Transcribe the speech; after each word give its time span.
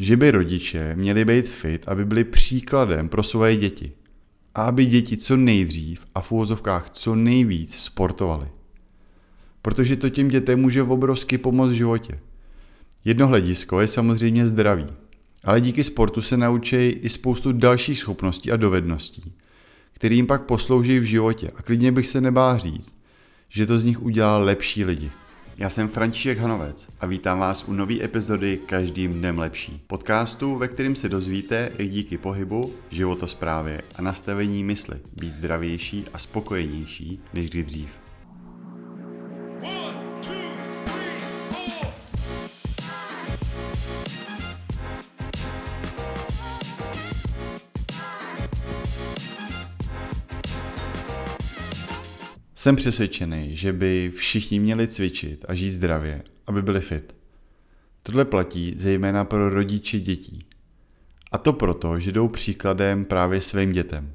že 0.00 0.16
by 0.16 0.30
rodiče 0.30 0.96
měli 0.96 1.24
být 1.24 1.48
fit, 1.48 1.88
aby 1.88 2.04
byli 2.04 2.24
příkladem 2.24 3.08
pro 3.08 3.22
svoje 3.22 3.56
děti 3.56 3.92
a 4.54 4.62
aby 4.62 4.86
děti 4.86 5.16
co 5.16 5.36
nejdřív 5.36 6.06
a 6.14 6.20
v 6.20 6.32
úvozovkách 6.32 6.90
co 6.90 7.14
nejvíc 7.14 7.74
sportovali. 7.74 8.48
Protože 9.62 9.96
to 9.96 10.10
těm 10.10 10.28
dětem 10.28 10.60
může 10.60 10.82
obrovsky 10.82 11.38
pomoct 11.38 11.70
v 11.70 11.74
životě. 11.74 12.18
Jedno 13.04 13.26
hledisko 13.26 13.80
je 13.80 13.88
samozřejmě 13.88 14.48
zdraví, 14.48 14.86
ale 15.44 15.60
díky 15.60 15.84
sportu 15.84 16.22
se 16.22 16.36
naučí 16.36 16.76
i 16.76 17.08
spoustu 17.08 17.52
dalších 17.52 17.98
schopností 17.98 18.52
a 18.52 18.56
dovedností, 18.56 19.32
které 19.92 20.14
jim 20.14 20.26
pak 20.26 20.42
poslouží 20.42 20.98
v 20.98 21.04
životě 21.04 21.50
a 21.56 21.62
klidně 21.62 21.92
bych 21.92 22.06
se 22.06 22.20
nebál 22.20 22.58
říct, 22.58 22.96
že 23.48 23.66
to 23.66 23.78
z 23.78 23.84
nich 23.84 24.02
udělá 24.02 24.38
lepší 24.38 24.84
lidi. 24.84 25.10
Já 25.60 25.70
jsem 25.70 25.88
František 25.88 26.38
Hanovec 26.38 26.88
a 27.00 27.06
vítám 27.06 27.38
vás 27.38 27.64
u 27.68 27.72
nové 27.72 28.04
epizody 28.04 28.58
Každým 28.66 29.12
dnem 29.12 29.38
lepší. 29.38 29.82
Podcastu, 29.86 30.56
ve 30.56 30.68
kterém 30.68 30.96
se 30.96 31.08
dozvíte, 31.08 31.72
jak 31.78 31.90
díky 31.90 32.18
pohybu, 32.18 32.74
životosprávě 32.90 33.82
a 33.96 34.02
nastavení 34.02 34.64
mysli 34.64 34.96
být 35.16 35.32
zdravější 35.32 36.06
a 36.12 36.18
spokojenější 36.18 37.20
než 37.34 37.50
kdy 37.50 37.62
dřív. 37.62 38.09
Jsem 52.60 52.76
přesvědčený, 52.76 53.56
že 53.56 53.72
by 53.72 54.12
všichni 54.16 54.60
měli 54.60 54.88
cvičit 54.88 55.44
a 55.48 55.54
žít 55.54 55.70
zdravě, 55.70 56.22
aby 56.46 56.62
byli 56.62 56.80
fit. 56.80 57.14
Tohle 58.02 58.24
platí 58.24 58.74
zejména 58.76 59.24
pro 59.24 59.50
rodiče 59.50 60.00
dětí. 60.00 60.44
A 61.32 61.38
to 61.38 61.52
proto, 61.52 62.00
že 62.00 62.12
jdou 62.12 62.28
příkladem 62.28 63.04
právě 63.04 63.40
svým 63.40 63.72
dětem. 63.72 64.12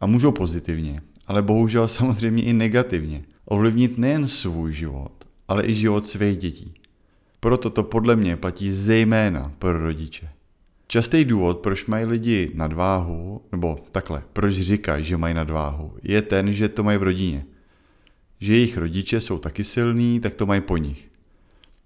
A 0.00 0.06
můžou 0.06 0.32
pozitivně, 0.32 1.02
ale 1.26 1.42
bohužel 1.42 1.88
samozřejmě 1.88 2.42
i 2.42 2.52
negativně 2.52 3.24
ovlivnit 3.44 3.98
nejen 3.98 4.28
svůj 4.28 4.72
život, 4.72 5.24
ale 5.48 5.66
i 5.66 5.74
život 5.74 6.06
svých 6.06 6.38
dětí. 6.38 6.74
Proto 7.40 7.70
to 7.70 7.82
podle 7.82 8.16
mě 8.16 8.36
platí 8.36 8.72
zejména 8.72 9.52
pro 9.58 9.78
rodiče. 9.78 10.28
Častý 10.90 11.24
důvod, 11.24 11.58
proč 11.58 11.86
mají 11.86 12.04
lidi 12.04 12.50
nadváhu, 12.54 13.42
nebo 13.52 13.78
takhle, 13.92 14.22
proč 14.32 14.54
říkají, 14.54 15.04
že 15.04 15.16
mají 15.16 15.34
nadváhu, 15.34 15.92
je 16.02 16.22
ten, 16.22 16.52
že 16.52 16.68
to 16.68 16.82
mají 16.84 16.98
v 16.98 17.02
rodině. 17.02 17.44
Že 18.40 18.54
jejich 18.54 18.76
rodiče 18.76 19.20
jsou 19.20 19.38
taky 19.38 19.64
silní, 19.64 20.20
tak 20.20 20.34
to 20.34 20.46
mají 20.46 20.60
po 20.60 20.76
nich. 20.76 21.10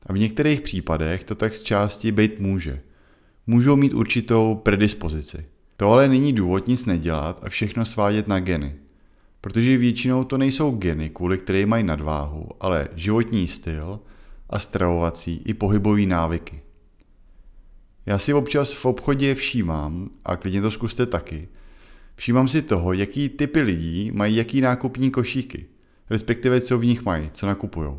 A 0.07 0.13
v 0.13 0.19
některých 0.19 0.61
případech 0.61 1.25
to 1.25 1.35
tak 1.35 1.55
z 1.55 1.63
části 1.63 2.13
být 2.13 2.41
může. 2.41 2.81
Můžou 3.47 3.77
mít 3.77 3.95
určitou 3.95 4.55
predispozici. 4.55 5.47
To 5.77 5.91
ale 5.91 6.09
není 6.09 6.33
důvod 6.33 6.69
nic 6.69 6.87
nedělat 6.87 7.41
a 7.43 7.49
všechno 7.49 7.85
svádět 7.85 8.29
na 8.29 8.41
geny. 8.41 8.75
Protože 9.41 9.77
většinou 9.77 10.25
to 10.25 10.39
nejsou 10.39 10.71
geny, 10.71 11.11
kvůli 11.11 11.39
které 11.39 11.67
mají 11.67 11.85
nadváhu, 11.85 12.49
ale 12.61 12.89
životní 12.95 13.49
styl 13.49 14.01
a 14.51 14.59
stravovací 14.59 15.43
i 15.45 15.55
pohybový 15.55 16.07
návyky. 16.07 16.61
Já 18.07 18.19
si 18.19 18.35
občas 18.35 18.73
v 18.73 18.85
obchodě 18.85 19.35
všímám, 19.35 20.09
a 20.25 20.37
klidně 20.37 20.63
to 20.63 20.71
zkuste 20.71 21.07
taky, 21.07 21.49
všímám 22.15 22.49
si 22.49 22.63
toho, 22.63 22.93
jaký 22.93 23.29
typy 23.29 23.63
lidí 23.63 24.11
mají 24.11 24.37
jaký 24.37 24.61
nákupní 24.61 25.11
košíky, 25.11 25.67
respektive 26.11 26.61
co 26.61 26.79
v 26.79 26.85
nich 26.85 27.03
mají, 27.03 27.31
co 27.33 27.47
nakupují. 27.47 27.91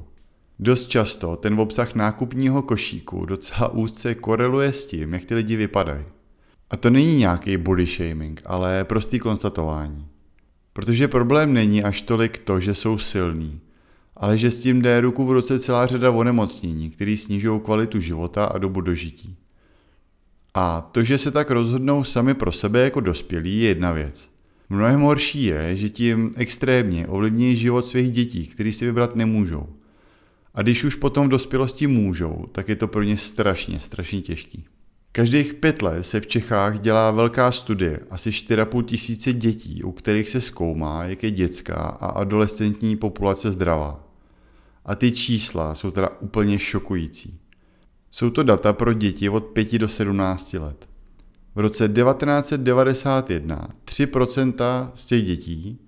Dost 0.59 0.87
často 0.87 1.35
ten 1.35 1.59
obsah 1.59 1.95
nákupního 1.95 2.61
košíku 2.61 3.25
docela 3.25 3.67
úzce 3.67 4.15
koreluje 4.15 4.73
s 4.73 4.85
tím, 4.85 5.13
jak 5.13 5.25
ty 5.25 5.35
lidi 5.35 5.55
vypadají. 5.55 6.05
A 6.69 6.77
to 6.77 6.89
není 6.89 7.17
nějaký 7.17 7.57
body 7.57 7.85
shaming, 7.85 8.41
ale 8.45 8.83
prostý 8.83 9.19
konstatování. 9.19 10.07
Protože 10.73 11.07
problém 11.07 11.53
není 11.53 11.83
až 11.83 12.01
tolik 12.01 12.37
to, 12.37 12.59
že 12.59 12.75
jsou 12.75 12.97
silní, 12.97 13.61
ale 14.17 14.37
že 14.37 14.51
s 14.51 14.59
tím 14.59 14.81
jde 14.81 15.01
ruku 15.01 15.25
v 15.25 15.31
ruce 15.31 15.59
celá 15.59 15.87
řada 15.87 16.11
onemocnění, 16.11 16.89
které 16.89 17.17
snižují 17.17 17.59
kvalitu 17.59 17.99
života 17.99 18.45
a 18.45 18.57
dobu 18.57 18.81
dožití. 18.81 19.37
A 20.53 20.89
to, 20.91 21.03
že 21.03 21.17
se 21.17 21.31
tak 21.31 21.51
rozhodnou 21.51 22.03
sami 22.03 22.33
pro 22.33 22.51
sebe 22.51 22.79
jako 22.79 22.99
dospělí, 22.99 23.59
je 23.59 23.67
jedna 23.67 23.91
věc. 23.91 24.29
Mnohem 24.69 25.01
horší 25.01 25.43
je, 25.43 25.77
že 25.77 25.89
tím 25.89 26.31
extrémně 26.35 27.07
ovlivní 27.07 27.55
život 27.55 27.85
svých 27.85 28.11
dětí, 28.11 28.47
který 28.47 28.73
si 28.73 28.85
vybrat 28.85 29.15
nemůžou. 29.15 29.67
A 30.53 30.61
když 30.61 30.83
už 30.83 30.95
potom 30.95 31.27
v 31.27 31.31
dospělosti 31.31 31.87
můžou, 31.87 32.45
tak 32.51 32.69
je 32.69 32.75
to 32.75 32.87
pro 32.87 33.03
ně 33.03 33.17
strašně, 33.17 33.79
strašně 33.79 34.21
těžký. 34.21 34.65
Každých 35.11 35.53
pět 35.53 35.81
let 35.81 36.03
se 36.03 36.19
v 36.19 36.27
Čechách 36.27 36.79
dělá 36.79 37.11
velká 37.11 37.51
studie, 37.51 37.99
asi 38.09 38.29
4,5 38.29 38.83
tisíce 38.83 39.33
dětí, 39.33 39.83
u 39.83 39.91
kterých 39.91 40.29
se 40.29 40.41
zkoumá, 40.41 41.03
jak 41.03 41.23
je 41.23 41.31
dětská 41.31 41.75
a 41.75 42.07
adolescentní 42.07 42.95
populace 42.95 43.51
zdravá. 43.51 44.07
A 44.85 44.95
ty 44.95 45.11
čísla 45.11 45.75
jsou 45.75 45.91
teda 45.91 46.09
úplně 46.19 46.59
šokující. 46.59 47.39
Jsou 48.15 48.29
to 48.29 48.43
data 48.43 48.73
pro 48.73 48.93
děti 48.93 49.29
od 49.29 49.43
5 49.43 49.77
do 49.77 49.87
17 49.87 50.53
let. 50.53 50.87
V 51.55 51.59
roce 51.59 51.87
1991 51.87 53.69
3% 53.85 54.91
z 54.95 55.05
těch 55.05 55.25
dětí 55.25 55.79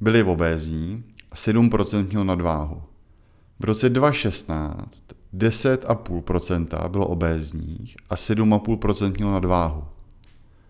byly 0.00 0.22
obézní 0.22 1.04
a 1.30 1.34
7% 1.34 2.08
mělo 2.08 2.24
nadváhu. 2.24 2.82
V 3.60 3.64
roce 3.64 3.88
2016 3.88 5.04
10,5% 5.34 6.88
bylo 6.88 7.06
obézních 7.06 7.96
a 8.10 8.14
7,5% 8.14 9.12
mělo 9.16 9.32
nadváhu. 9.32 9.84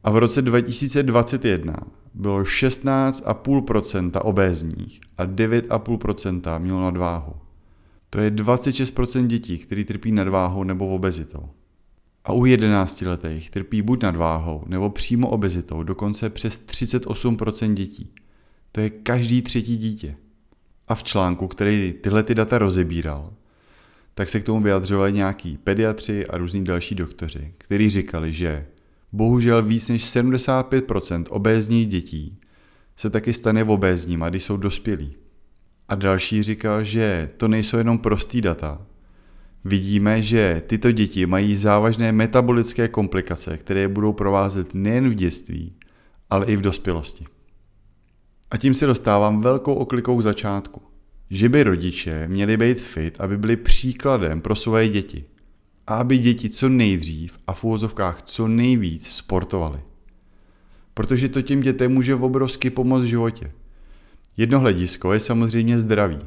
A 0.04 0.10
v 0.10 0.16
roce 0.16 0.42
2021 0.42 1.76
bylo 2.14 2.42
16,5% 2.42 4.20
obézních 4.22 5.00
a 5.18 5.26
9,5% 5.26 6.58
mělo 6.60 6.80
nadváhu. 6.80 7.45
To 8.16 8.20
je 8.20 8.30
26% 8.30 9.26
dětí, 9.26 9.58
který 9.58 9.84
trpí 9.84 10.12
nadváhou 10.12 10.64
nebo 10.64 10.88
obezitou. 10.88 11.48
A 12.24 12.32
u 12.32 12.44
11 12.44 13.02
letých 13.02 13.50
trpí 13.50 13.82
buď 13.82 14.02
nadváhou 14.02 14.64
nebo 14.66 14.90
přímo 14.90 15.28
obezitou 15.28 15.82
dokonce 15.82 16.30
přes 16.30 16.62
38% 16.66 17.74
dětí. 17.74 18.10
To 18.72 18.80
je 18.80 18.90
každý 18.90 19.42
třetí 19.42 19.76
dítě. 19.76 20.16
A 20.88 20.94
v 20.94 21.02
článku, 21.02 21.48
který 21.48 21.94
tyhle 22.00 22.22
ty 22.22 22.34
data 22.34 22.58
rozebíral, 22.58 23.32
tak 24.14 24.28
se 24.28 24.40
k 24.40 24.44
tomu 24.44 24.60
vyjadřovali 24.60 25.12
nějaký 25.12 25.56
pediatři 25.56 26.26
a 26.26 26.38
různí 26.38 26.64
další 26.64 26.94
doktoři, 26.94 27.54
kteří 27.58 27.90
říkali, 27.90 28.34
že 28.34 28.66
bohužel 29.12 29.62
víc 29.62 29.88
než 29.88 30.04
75% 30.04 31.24
obézních 31.28 31.88
dětí 31.88 32.38
se 32.96 33.10
taky 33.10 33.32
stane 33.32 33.64
obézníma, 33.64 34.28
když 34.28 34.44
jsou 34.44 34.56
dospělí. 34.56 35.14
A 35.88 35.94
další 35.94 36.42
říkal, 36.42 36.84
že 36.84 37.30
to 37.36 37.48
nejsou 37.48 37.76
jenom 37.76 37.98
prostý 37.98 38.40
data. 38.40 38.86
Vidíme, 39.64 40.22
že 40.22 40.62
tyto 40.66 40.92
děti 40.92 41.26
mají 41.26 41.56
závažné 41.56 42.12
metabolické 42.12 42.88
komplikace, 42.88 43.56
které 43.56 43.88
budou 43.88 44.12
provázet 44.12 44.74
nejen 44.74 45.10
v 45.10 45.14
dětství, 45.14 45.76
ale 46.30 46.46
i 46.46 46.56
v 46.56 46.60
dospělosti. 46.60 47.24
A 48.50 48.56
tím 48.56 48.74
se 48.74 48.86
dostávám 48.86 49.40
velkou 49.40 49.74
oklikou 49.74 50.18
k 50.18 50.22
začátku. 50.22 50.82
Že 51.30 51.48
by 51.48 51.62
rodiče 51.62 52.28
měli 52.28 52.56
být 52.56 52.80
fit, 52.80 53.20
aby 53.20 53.38
byli 53.38 53.56
příkladem 53.56 54.40
pro 54.40 54.56
svoje 54.56 54.88
děti. 54.88 55.24
A 55.86 55.94
aby 55.94 56.18
děti 56.18 56.48
co 56.50 56.68
nejdřív 56.68 57.38
a 57.46 57.52
v 57.52 57.64
úvozovkách 57.64 58.22
co 58.22 58.48
nejvíc 58.48 59.08
sportovali. 59.08 59.80
Protože 60.94 61.28
to 61.28 61.42
těm 61.42 61.60
dětem 61.60 61.92
může 61.92 62.14
obrovsky 62.14 62.70
pomoct 62.70 63.02
v 63.02 63.06
životě. 63.06 63.52
Jedno 64.36 64.60
hledisko 64.60 65.12
je 65.12 65.20
samozřejmě 65.20 65.80
zdraví. 65.80 66.18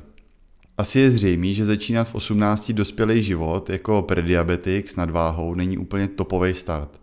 Asi 0.77 0.99
je 0.99 1.11
zřejmé, 1.11 1.53
že 1.53 1.65
začínat 1.65 2.03
v 2.03 2.15
18 2.15 2.71
dospělý 2.71 3.23
život 3.23 3.69
jako 3.69 4.01
prediabetik 4.01 4.89
s 4.89 4.95
nadváhou 4.95 5.55
není 5.55 5.77
úplně 5.77 6.07
topový 6.07 6.53
start. 6.53 7.01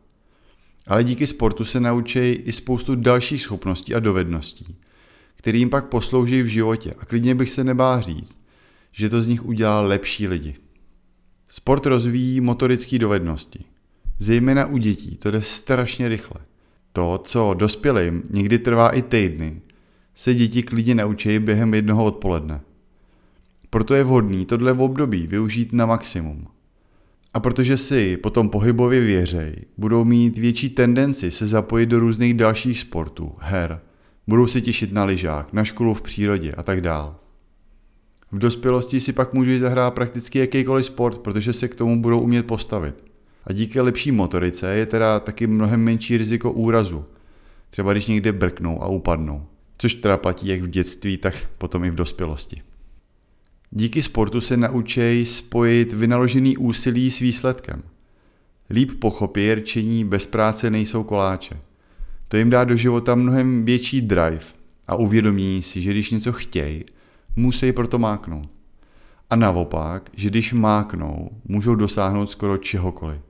Ale 0.86 1.04
díky 1.04 1.26
sportu 1.26 1.64
se 1.64 1.80
naučí 1.80 2.18
i 2.18 2.52
spoustu 2.52 2.94
dalších 2.94 3.42
schopností 3.42 3.94
a 3.94 4.00
dovedností, 4.00 4.76
které 5.36 5.58
jim 5.58 5.70
pak 5.70 5.88
poslouží 5.88 6.42
v 6.42 6.46
životě 6.46 6.94
a 6.98 7.04
klidně 7.04 7.34
bych 7.34 7.50
se 7.50 7.64
nebál 7.64 8.02
říct, 8.02 8.38
že 8.92 9.08
to 9.08 9.22
z 9.22 9.26
nich 9.26 9.44
udělá 9.44 9.80
lepší 9.80 10.28
lidi. 10.28 10.56
Sport 11.48 11.86
rozvíjí 11.86 12.40
motorické 12.40 12.98
dovednosti. 12.98 13.64
Zejména 14.18 14.66
u 14.66 14.78
dětí 14.78 15.16
to 15.16 15.30
jde 15.30 15.42
strašně 15.42 16.08
rychle. 16.08 16.40
To, 16.92 17.20
co 17.24 17.54
dospělým 17.54 18.22
někdy 18.30 18.58
trvá 18.58 18.90
i 18.90 19.02
týdny, 19.02 19.60
se 20.16 20.34
děti 20.34 20.62
klidně 20.62 20.94
naučí 20.94 21.38
během 21.38 21.74
jednoho 21.74 22.04
odpoledne. 22.04 22.60
Proto 23.70 23.94
je 23.94 24.04
vhodný 24.04 24.46
tohle 24.46 24.72
v 24.72 24.80
období 24.80 25.26
využít 25.26 25.72
na 25.72 25.86
maximum. 25.86 26.46
A 27.34 27.40
protože 27.40 27.76
si 27.76 28.16
potom 28.16 28.48
pohybově 28.48 29.00
věřej, 29.00 29.56
budou 29.78 30.04
mít 30.04 30.38
větší 30.38 30.70
tendenci 30.70 31.30
se 31.30 31.46
zapojit 31.46 31.86
do 31.86 32.00
různých 32.00 32.34
dalších 32.34 32.80
sportů, 32.80 33.34
her, 33.38 33.80
budou 34.26 34.46
se 34.46 34.60
těšit 34.60 34.92
na 34.92 35.04
lyžák, 35.04 35.52
na 35.52 35.64
školu 35.64 35.94
v 35.94 36.02
přírodě 36.02 36.52
a 36.52 36.62
tak 36.62 36.80
dál. 36.80 37.16
V 38.32 38.38
dospělosti 38.38 39.00
si 39.00 39.12
pak 39.12 39.34
můžeš 39.34 39.60
zahrát 39.60 39.94
prakticky 39.94 40.38
jakýkoliv 40.38 40.86
sport, 40.86 41.18
protože 41.18 41.52
se 41.52 41.68
k 41.68 41.74
tomu 41.74 42.02
budou 42.02 42.20
umět 42.20 42.46
postavit. 42.46 43.04
a 43.44 43.52
díky 43.52 43.80
lepší 43.80 44.12
motorice 44.12 44.74
je 44.74 44.86
teda 44.86 45.20
taky 45.20 45.46
mnohem 45.46 45.84
menší 45.84 46.16
riziko 46.16 46.52
úrazu. 46.52 47.04
Třeba 47.70 47.92
když 47.92 48.06
někde 48.06 48.32
brknou 48.32 48.82
a 48.82 48.86
upadnou. 48.86 49.46
Což 49.78 49.94
teda 49.94 50.16
platí 50.16 50.46
jak 50.46 50.60
v 50.60 50.68
dětství, 50.68 51.16
tak 51.16 51.34
potom 51.58 51.84
i 51.84 51.90
v 51.90 51.94
dospělosti. 51.94 52.62
Díky 53.70 54.02
sportu 54.02 54.40
se 54.40 54.56
naučej 54.56 55.26
spojit 55.26 55.92
vynaložený 55.92 56.56
úsilí 56.56 57.10
s 57.10 57.18
výsledkem. 57.18 57.82
Líp 58.70 58.90
pochopí 59.00 59.54
rčení 59.54 60.04
bez 60.04 60.26
práce 60.26 60.70
nejsou 60.70 61.04
koláče. 61.04 61.60
To 62.28 62.36
jim 62.36 62.50
dá 62.50 62.64
do 62.64 62.76
života 62.76 63.14
mnohem 63.14 63.64
větší 63.64 64.00
drive 64.00 64.44
a 64.86 64.96
uvědomí 64.96 65.62
si, 65.62 65.82
že 65.82 65.90
když 65.90 66.10
něco 66.10 66.32
chtějí, 66.32 66.84
musí 67.36 67.72
proto 67.72 67.98
máknout. 67.98 68.48
A 69.30 69.36
naopak, 69.36 70.10
že 70.14 70.30
když 70.30 70.52
máknou, 70.52 71.30
můžou 71.44 71.74
dosáhnout 71.74 72.30
skoro 72.30 72.58
čehokoliv. 72.58 73.20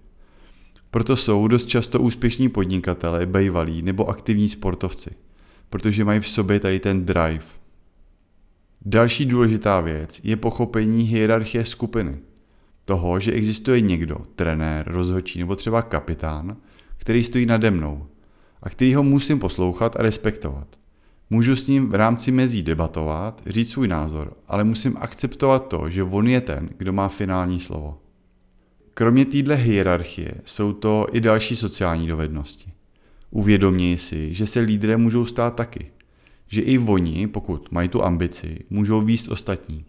Proto 0.91 1.17
jsou 1.17 1.49
dost 1.49 1.67
často 1.67 2.01
úspěšní 2.01 2.49
podnikatelé, 2.49 3.27
bejvalí 3.27 3.83
nebo 3.83 4.09
aktivní 4.09 4.49
sportovci, 4.49 5.11
protože 5.71 6.05
mají 6.05 6.21
v 6.21 6.29
sobě 6.29 6.61
tady 6.61 6.81
ten 6.81 7.07
drive. 7.07 7.45
Další 8.85 9.27
důležitá 9.27 9.81
věc 9.81 10.21
je 10.25 10.37
pochopení 10.37 11.05
hierarchie 11.05 11.65
skupiny. 11.65 12.19
Toho, 12.85 13.21
že 13.21 13.33
existuje 13.33 13.81
někdo, 13.81 14.17
trenér, 14.37 14.89
rozhodčí 14.89 15.39
nebo 15.39 15.57
třeba 15.57 15.83
kapitán, 15.83 16.57
který 16.97 17.25
stojí 17.25 17.47
nade 17.47 17.71
mnou 17.71 18.07
a 18.63 18.71
který 18.71 18.95
ho 18.95 19.03
musím 19.03 19.39
poslouchat 19.39 19.97
a 19.97 20.03
respektovat. 20.03 20.69
Můžu 21.31 21.57
s 21.57 21.67
ním 21.67 21.89
v 21.89 21.95
rámci 21.95 22.33
mezí 22.33 22.63
debatovat, 22.63 23.43
říct 23.47 23.71
svůj 23.71 23.89
názor, 23.89 24.37
ale 24.49 24.65
musím 24.65 24.97
akceptovat 25.01 25.69
to, 25.69 25.91
že 25.91 26.03
on 26.03 26.29
je 26.29 26.41
ten, 26.41 26.69
kdo 26.79 26.93
má 26.93 27.09
finální 27.09 27.61
slovo. 27.61 27.99
Kromě 28.95 29.25
téhle 29.25 29.55
hierarchie 29.55 30.35
jsou 30.45 30.73
to 30.73 31.07
i 31.13 31.21
další 31.21 31.57
sociální 31.57 32.07
dovednosti. 32.07 32.73
Uvědomí 33.31 33.99
si, 33.99 34.35
že 34.35 34.47
se 34.47 34.61
lídrem 34.61 35.01
můžou 35.01 35.27
stát 35.27 35.55
taky. 35.55 35.87
Že 36.49 36.61
i 36.61 36.79
oni, 36.79 37.27
pokud 37.27 37.73
mají 37.73 37.89
tu 37.89 38.05
ambici, 38.05 38.59
můžou 38.71 39.01
výst 39.01 39.29
ostatní. 39.29 39.85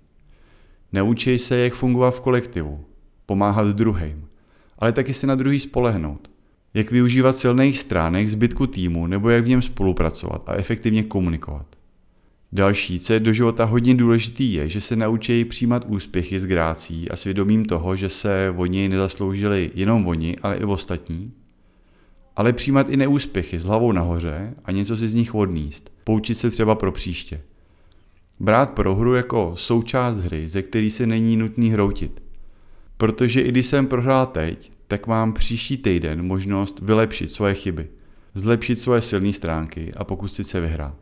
Neučí 0.94 1.40
se, 1.40 1.58
jak 1.58 1.74
fungovat 1.74 2.12
v 2.12 2.20
kolektivu, 2.20 2.86
pomáhat 3.26 3.68
druhým, 3.68 4.28
ale 4.80 4.92
taky 4.92 5.14
se 5.14 5.28
na 5.28 5.36
druhý 5.36 5.60
spolehnout. 5.60 6.30
Jak 6.74 6.92
využívat 6.92 7.36
silných 7.36 7.80
stránek 7.80 8.30
zbytku 8.30 8.68
týmu 8.68 9.08
nebo 9.08 9.30
jak 9.30 9.44
v 9.44 9.48
něm 9.48 9.62
spolupracovat 9.62 10.44
a 10.50 10.54
efektivně 10.54 11.04
komunikovat. 11.04 11.66
Další, 12.52 13.00
co 13.00 13.14
je 13.14 13.20
do 13.20 13.34
života 13.34 13.66
hodně 13.66 13.96
důležitý, 13.96 14.54
je, 14.54 14.70
že 14.70 14.82
se 14.82 14.96
naučí 14.96 15.46
přijímat 15.46 15.86
úspěchy 15.88 16.40
s 16.40 16.46
grácí 16.46 17.10
a 17.10 17.16
svědomím 17.16 17.66
toho, 17.66 17.96
že 17.96 18.10
se 18.10 18.54
o 18.58 18.66
něj 18.66 18.90
nezasloužili 18.90 19.72
jenom 19.76 20.08
oni, 20.08 20.38
ale 20.42 20.58
i 20.58 20.64
ostatní. 20.64 21.32
Ale 22.38 22.54
přijímat 22.54 22.90
i 22.90 22.98
neúspěchy 22.98 23.60
s 23.60 23.66
hlavou 23.66 23.92
nahoře 23.92 24.54
a 24.66 24.72
něco 24.72 24.98
si 24.98 25.08
z 25.08 25.14
nich 25.14 25.36
odníst. 25.36 25.92
Poučit 26.04 26.38
se 26.38 26.50
třeba 26.50 26.76
pro 26.76 26.92
příště. 26.92 27.42
Brát 28.40 28.70
prohru 28.70 29.16
jako 29.16 29.54
součást 29.56 30.18
hry, 30.18 30.50
ze 30.50 30.62
který 30.62 30.92
se 30.92 31.08
není 31.08 31.38
nutný 31.38 31.70
hroutit. 31.70 32.24
Protože 32.98 33.42
i 33.42 33.50
když 33.50 33.66
jsem 33.66 33.88
prohrál 33.88 34.26
teď, 34.26 34.72
tak 34.88 35.08
mám 35.08 35.34
příští 35.34 35.78
týden 35.78 36.26
možnost 36.26 36.80
vylepšit 36.82 37.32
svoje 37.32 37.54
chyby, 37.54 37.88
zlepšit 38.36 38.80
svoje 38.80 39.02
silné 39.02 39.34
stránky 39.34 39.94
a 39.94 40.04
pokusit 40.04 40.48
se 40.48 40.62
vyhrát 40.62 40.96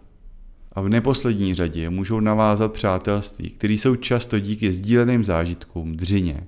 a 0.72 0.82
v 0.82 0.90
neposlední 0.90 1.54
řadě 1.54 1.90
můžou 1.90 2.20
navázat 2.20 2.74
přátelství, 2.74 3.50
které 3.50 3.74
jsou 3.74 3.96
často 3.96 4.40
díky 4.40 4.74
sdíleným 4.74 5.26
zážitkům, 5.26 5.96
dřině, 5.96 6.44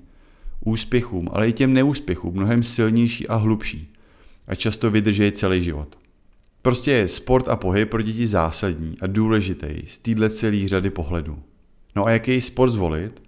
úspěchům, 0.64 1.28
ale 1.32 1.48
i 1.48 1.52
těm 1.52 1.72
neúspěchům 1.72 2.34
mnohem 2.34 2.62
silnější 2.62 3.28
a 3.28 3.36
hlubší 3.36 3.92
a 4.48 4.54
často 4.54 4.90
vydržejí 4.90 5.32
celý 5.32 5.62
život. 5.62 5.98
Prostě 6.62 6.90
je 6.90 7.08
sport 7.08 7.48
a 7.48 7.56
pohyb 7.56 7.90
pro 7.90 8.02
děti 8.02 8.26
zásadní 8.26 8.96
a 9.00 9.06
důležitý 9.06 9.86
z 9.86 9.98
téhle 9.98 10.30
celé 10.30 10.68
řady 10.68 10.90
pohledů. 10.90 11.38
No 11.96 12.06
a 12.06 12.10
jaký 12.10 12.40
sport 12.40 12.70
zvolit? 12.70 13.22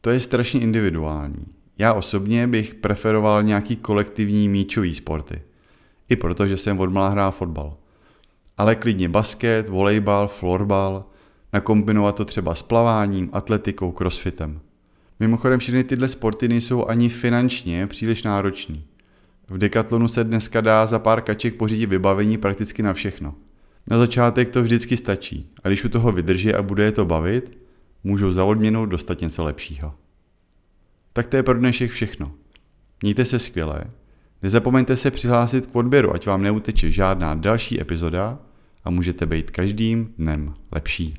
To 0.00 0.10
je 0.10 0.20
strašně 0.20 0.60
individuální. 0.60 1.46
Já 1.78 1.92
osobně 1.94 2.46
bych 2.46 2.74
preferoval 2.74 3.42
nějaký 3.42 3.76
kolektivní 3.76 4.48
míčový 4.48 4.94
sporty. 4.94 5.42
I 6.08 6.16
proto, 6.16 6.46
že 6.46 6.56
jsem 6.56 6.80
odmala 6.80 7.08
hrál 7.08 7.32
fotbal 7.32 7.76
ale 8.58 8.74
klidně 8.74 9.08
basket, 9.08 9.68
volejbal, 9.68 10.28
florbal, 10.28 11.04
nakombinovat 11.52 12.16
to 12.16 12.24
třeba 12.24 12.54
s 12.54 12.62
plaváním, 12.62 13.30
atletikou, 13.32 13.92
crossfitem. 13.92 14.60
Mimochodem 15.20 15.58
všechny 15.58 15.84
tyhle 15.84 16.08
sporty 16.08 16.48
nejsou 16.48 16.86
ani 16.86 17.08
finančně 17.08 17.86
příliš 17.86 18.22
náročný. 18.22 18.84
V 19.48 19.58
Decathlonu 19.58 20.08
se 20.08 20.24
dneska 20.24 20.60
dá 20.60 20.86
za 20.86 20.98
pár 20.98 21.20
kaček 21.20 21.54
pořídit 21.54 21.86
vybavení 21.86 22.38
prakticky 22.38 22.82
na 22.82 22.92
všechno. 22.92 23.34
Na 23.86 23.98
začátek 23.98 24.48
to 24.48 24.62
vždycky 24.62 24.96
stačí 24.96 25.50
a 25.64 25.68
když 25.68 25.84
u 25.84 25.88
toho 25.88 26.12
vydrží 26.12 26.54
a 26.54 26.62
bude 26.62 26.84
je 26.84 26.92
to 26.92 27.04
bavit, 27.04 27.58
můžou 28.04 28.32
za 28.32 28.44
odměnu 28.44 28.86
dostat 28.86 29.20
něco 29.20 29.44
lepšího. 29.44 29.94
Tak 31.12 31.26
to 31.26 31.36
je 31.36 31.42
pro 31.42 31.58
dnešek 31.58 31.90
všechno. 31.90 32.32
Mějte 33.02 33.24
se 33.24 33.38
skvěle, 33.38 33.84
nezapomeňte 34.42 34.96
se 34.96 35.10
přihlásit 35.10 35.66
k 35.66 35.76
odběru, 35.76 36.14
ať 36.14 36.26
vám 36.26 36.42
neuteče 36.42 36.92
žádná 36.92 37.34
další 37.34 37.80
epizoda 37.80 38.38
a 38.84 38.90
můžete 38.90 39.26
být 39.26 39.50
každým 39.50 40.14
dnem 40.18 40.54
lepší. 40.72 41.14